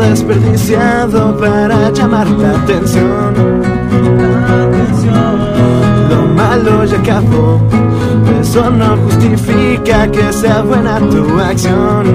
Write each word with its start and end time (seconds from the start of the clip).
desperdiciado 0.00 1.36
para 1.38 1.90
llamar 1.90 2.28
la 2.28 2.50
atención. 2.50 3.34
Lo 6.10 6.26
malo 6.34 6.84
ya 6.84 6.98
acabó, 6.98 7.60
eso 8.40 8.70
no 8.70 8.96
justifica 9.04 10.10
que 10.10 10.32
sea 10.32 10.62
buena 10.62 10.98
tu 10.98 11.38
acción. 11.38 12.06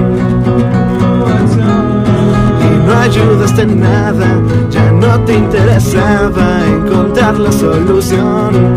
Y 2.62 2.86
no 2.86 2.92
ayudaste 2.98 3.62
en 3.62 3.80
nada, 3.80 4.28
ya 4.70 4.92
no 4.92 5.20
te 5.20 5.34
interesaba 5.34 6.66
encontrar 6.66 7.38
la 7.38 7.52
solución 7.52 8.76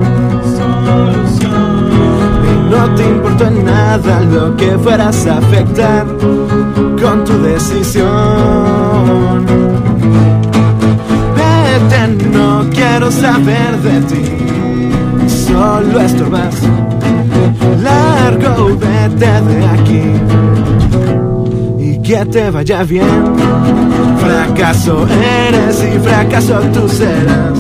no 2.70 2.96
te 2.96 3.04
importó 3.04 3.46
en 3.48 3.66
nada 3.66 4.22
lo 4.22 4.56
que 4.56 4.78
fueras 4.78 5.26
a 5.28 5.40
afectar 5.40 6.06
con 7.02 7.26
tu 7.26 7.42
decisión. 7.42 8.79
Estorbas. 16.48 17.82
Largo, 17.84 18.78
vete 18.78 19.42
de 19.42 19.66
aquí 19.68 20.04
y 21.80 22.02
que 22.02 22.26
te 22.26 22.50
vaya 22.52 22.84
bien. 22.84 23.36
Fracaso 24.20 25.08
eres 25.08 25.84
y 25.84 26.00
fracaso 26.00 26.60
tú 26.74 26.88
serás. 26.88 27.60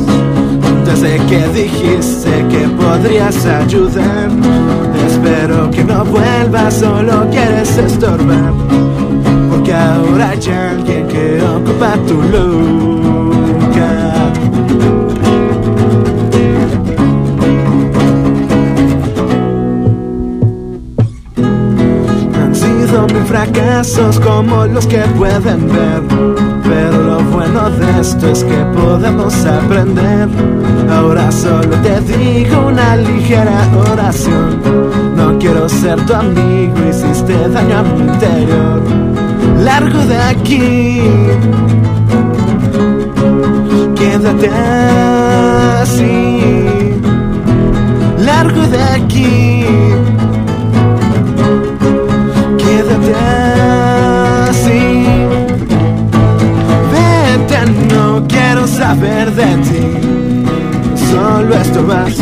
Desde 0.86 1.17
que 1.27 1.47
dijiste 1.49 2.45
que 2.49 2.67
podrías 2.67 3.45
ayudar 3.45 4.30
Espero 5.21 5.69
que 5.71 5.83
no 5.83 6.05
vuelvas, 6.05 6.75
solo 6.75 7.27
quieres 7.30 7.77
estorbar. 7.77 8.53
Porque 9.49 9.73
ahora 9.73 10.30
hay 10.30 10.49
alguien 10.52 11.08
que 11.08 11.41
ocupa 11.41 11.95
tu 12.08 12.21
lugar. 12.21 12.88
Fracasos 23.30 24.19
como 24.19 24.66
los 24.66 24.85
que 24.88 24.99
pueden 25.17 25.67
ver. 25.67 26.02
Pero 26.63 27.03
lo 27.03 27.19
bueno 27.22 27.69
de 27.69 28.02
esto 28.02 28.31
es 28.31 28.44
que 28.44 28.58
podemos 28.75 29.45
aprender. 29.45 30.27
Ahora 30.91 31.31
solo 31.31 31.77
te 31.83 32.02
digo 32.02 32.67
una 32.67 32.95
ligera 32.97 33.67
oración 33.91 34.99
quiero 35.39 35.69
ser 35.69 36.05
tu 36.05 36.14
amigo, 36.14 36.76
hiciste 36.89 37.33
daño 37.49 37.77
a 37.77 37.83
mi 37.83 38.02
interior. 38.02 38.81
Largo 39.64 39.99
de 40.05 40.17
aquí, 40.17 41.02
quédate 43.95 44.49
así. 45.82 46.93
Largo 48.20 48.61
de 48.67 48.83
aquí, 48.83 49.58
saber 58.89 59.32
de 59.36 59.45
ti, 59.67 59.83
solo 61.11 61.54
esto 61.54 61.86
vas 61.86 62.16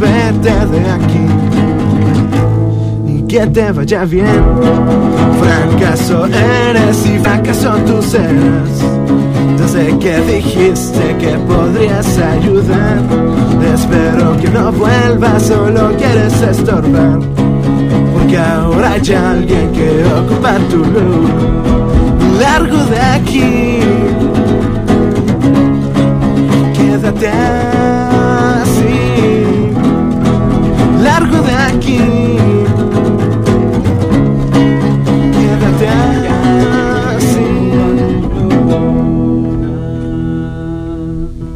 vete 0.00 0.56
de 0.72 0.90
aquí 0.96 1.26
y 3.06 3.22
que 3.28 3.46
te 3.46 3.72
vaya 3.72 4.04
bien. 4.04 4.44
Fracaso 5.40 6.26
eres 6.26 7.06
y 7.06 7.18
fracaso 7.18 7.72
tú 7.86 8.02
serás. 8.02 8.74
Desde 9.58 9.98
que 9.98 10.20
dijiste 10.20 11.16
que 11.18 11.32
podrías 11.50 12.18
ayudar, 12.18 12.98
espero 13.74 14.36
que 14.40 14.48
no 14.48 14.72
vuelvas, 14.72 15.42
solo 15.42 15.92
quieres 15.98 16.40
estorbar. 16.40 17.20
Porque 18.14 18.38
ahora 18.38 18.92
hay 18.92 19.14
alguien 19.14 19.72
que 19.72 20.04
ocupa 20.20 20.54
tu 20.70 20.78
luz. 20.78 21.30
Largo 22.40 22.84
de 22.84 23.00
aquí, 23.00 23.85